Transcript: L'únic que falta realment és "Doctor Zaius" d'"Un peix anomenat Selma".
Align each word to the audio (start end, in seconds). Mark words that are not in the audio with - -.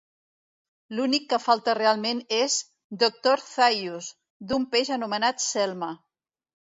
L'únic 0.99 1.27
que 1.33 1.39
falta 1.43 1.75
realment 1.79 2.23
és 2.37 2.55
"Doctor 3.03 3.45
Zaius" 3.51 4.09
d'"Un 4.51 4.67
peix 4.73 4.91
anomenat 4.97 5.45
Selma". 5.51 5.93